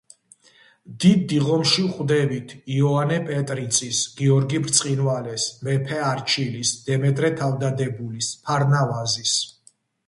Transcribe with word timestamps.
დიდ 1.03 1.19
დიღომში 1.33 1.85
ვხვდებით 1.89 2.55
იოანე 2.77 3.19
პეტრიწის, 3.29 4.01
გიორგი 4.23 4.63
ბრწყინვალეს, 4.65 5.47
მეფე 5.69 6.01
არჩილის, 6.09 6.75
დემეტრე 6.91 7.33
თავდადებულის, 7.45 8.37
ფარნავაზის. 8.51 9.39